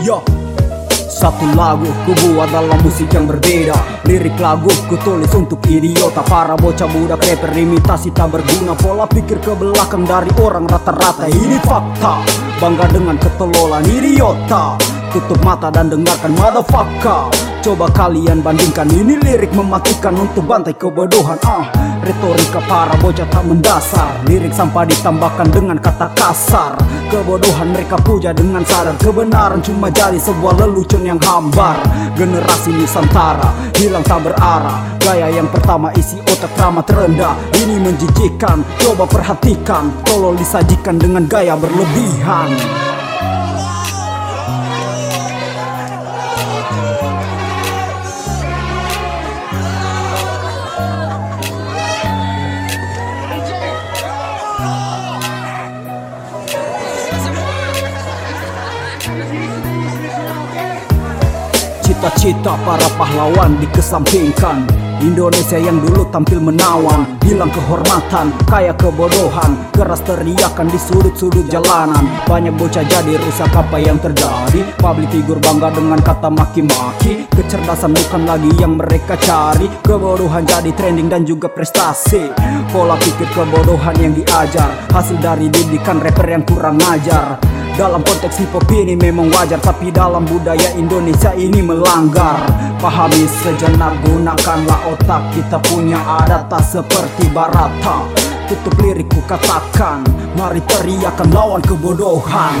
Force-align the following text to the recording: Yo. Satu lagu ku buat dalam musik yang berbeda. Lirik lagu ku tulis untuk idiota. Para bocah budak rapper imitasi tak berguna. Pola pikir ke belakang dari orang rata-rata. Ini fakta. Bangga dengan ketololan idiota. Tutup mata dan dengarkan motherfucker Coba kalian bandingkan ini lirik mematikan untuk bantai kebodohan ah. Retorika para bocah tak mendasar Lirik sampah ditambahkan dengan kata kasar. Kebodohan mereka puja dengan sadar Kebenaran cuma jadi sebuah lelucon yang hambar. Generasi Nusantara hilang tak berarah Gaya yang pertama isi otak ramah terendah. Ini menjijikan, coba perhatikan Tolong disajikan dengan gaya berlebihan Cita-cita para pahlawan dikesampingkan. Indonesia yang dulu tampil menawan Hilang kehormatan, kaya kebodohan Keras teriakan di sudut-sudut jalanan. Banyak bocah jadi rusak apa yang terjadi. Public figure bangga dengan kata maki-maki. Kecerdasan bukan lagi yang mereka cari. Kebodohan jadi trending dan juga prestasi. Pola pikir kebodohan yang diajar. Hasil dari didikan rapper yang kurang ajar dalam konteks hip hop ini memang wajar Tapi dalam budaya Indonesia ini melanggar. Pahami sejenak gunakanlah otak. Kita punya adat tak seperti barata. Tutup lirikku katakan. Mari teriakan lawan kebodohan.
Yo. 0.00 0.24
Satu 1.08 1.50
lagu 1.58 1.88
ku 2.06 2.14
buat 2.14 2.46
dalam 2.48 2.78
musik 2.80 3.10
yang 3.10 3.26
berbeda. 3.26 3.74
Lirik 4.06 4.38
lagu 4.38 4.70
ku 4.86 4.94
tulis 5.02 5.28
untuk 5.34 5.58
idiota. 5.66 6.22
Para 6.22 6.54
bocah 6.54 6.86
budak 6.86 7.20
rapper 7.26 7.52
imitasi 7.52 8.14
tak 8.14 8.32
berguna. 8.32 8.72
Pola 8.78 9.04
pikir 9.04 9.42
ke 9.42 9.52
belakang 9.58 10.06
dari 10.06 10.30
orang 10.38 10.64
rata-rata. 10.70 11.26
Ini 11.26 11.58
fakta. 11.66 12.22
Bangga 12.62 12.86
dengan 12.88 13.18
ketololan 13.18 13.84
idiota. 13.84 14.78
Tutup 15.10 15.40
mata 15.42 15.68
dan 15.72 15.90
dengarkan 15.90 16.32
motherfucker 16.36 17.47
Coba 17.58 17.90
kalian 17.90 18.38
bandingkan 18.38 18.86
ini 18.94 19.18
lirik 19.18 19.50
mematikan 19.50 20.14
untuk 20.14 20.46
bantai 20.46 20.78
kebodohan 20.78 21.34
ah. 21.42 21.66
Retorika 21.98 22.62
para 22.70 22.94
bocah 23.02 23.26
tak 23.26 23.42
mendasar 23.42 24.22
Lirik 24.30 24.54
sampah 24.54 24.86
ditambahkan 24.86 25.50
dengan 25.50 25.74
kata 25.82 26.06
kasar. 26.14 26.78
Kebodohan 27.10 27.74
mereka 27.74 27.98
puja 27.98 28.30
dengan 28.30 28.62
sadar 28.62 28.94
Kebenaran 29.02 29.58
cuma 29.58 29.90
jadi 29.90 30.14
sebuah 30.16 30.54
lelucon 30.62 31.02
yang 31.02 31.18
hambar. 31.18 31.82
Generasi 32.14 32.70
Nusantara 32.78 33.50
hilang 33.74 34.06
tak 34.06 34.22
berarah 34.22 34.78
Gaya 35.02 35.26
yang 35.26 35.50
pertama 35.50 35.90
isi 35.98 36.22
otak 36.22 36.54
ramah 36.54 36.86
terendah. 36.86 37.34
Ini 37.58 37.82
menjijikan, 37.82 38.62
coba 38.78 39.02
perhatikan 39.10 39.90
Tolong 40.06 40.38
disajikan 40.38 40.94
dengan 40.94 41.26
gaya 41.26 41.58
berlebihan 41.58 42.87
Cita-cita 62.08 62.56
para 62.64 62.88
pahlawan 62.96 63.60
dikesampingkan. 63.60 64.64
Indonesia 65.04 65.60
yang 65.60 65.76
dulu 65.76 66.08
tampil 66.08 66.40
menawan 66.40 67.04
Hilang 67.20 67.52
kehormatan, 67.52 68.32
kaya 68.48 68.72
kebodohan 68.72 69.52
Keras 69.76 70.00
teriakan 70.08 70.72
di 70.72 70.80
sudut-sudut 70.80 71.44
jalanan. 71.52 72.08
Banyak 72.24 72.56
bocah 72.56 72.80
jadi 72.88 73.12
rusak 73.12 73.52
apa 73.52 73.76
yang 73.76 74.00
terjadi. 74.00 74.64
Public 74.80 75.12
figure 75.12 75.36
bangga 75.36 75.68
dengan 75.68 76.00
kata 76.00 76.32
maki-maki. 76.32 77.28
Kecerdasan 77.28 77.92
bukan 77.92 78.24
lagi 78.24 78.56
yang 78.56 78.80
mereka 78.80 79.12
cari. 79.20 79.68
Kebodohan 79.84 80.48
jadi 80.48 80.72
trending 80.72 81.12
dan 81.12 81.28
juga 81.28 81.52
prestasi. 81.52 82.32
Pola 82.72 82.96
pikir 82.96 83.28
kebodohan 83.36 84.00
yang 84.00 84.16
diajar. 84.16 84.72
Hasil 84.96 85.20
dari 85.20 85.52
didikan 85.52 86.00
rapper 86.00 86.24
yang 86.24 86.40
kurang 86.48 86.80
ajar 86.88 87.57
dalam 87.78 88.02
konteks 88.02 88.42
hip 88.42 88.50
hop 88.50 88.66
ini 88.74 88.98
memang 88.98 89.30
wajar 89.30 89.62
Tapi 89.62 89.94
dalam 89.94 90.26
budaya 90.26 90.74
Indonesia 90.74 91.30
ini 91.38 91.62
melanggar. 91.62 92.42
Pahami 92.82 93.22
sejenak 93.38 94.02
gunakanlah 94.02 94.90
otak. 94.90 95.22
Kita 95.30 95.62
punya 95.62 96.02
adat 96.26 96.50
tak 96.50 96.66
seperti 96.66 97.30
barata. 97.30 98.02
Tutup 98.50 98.74
lirikku 98.82 99.22
katakan. 99.30 100.02
Mari 100.34 100.58
teriakan 100.66 101.30
lawan 101.30 101.62
kebodohan. 101.62 102.58